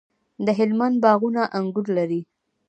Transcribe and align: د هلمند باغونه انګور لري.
د 0.45 0.47
هلمند 0.57 0.95
باغونه 1.03 1.43
انګور 1.57 1.87
لري. 1.97 2.21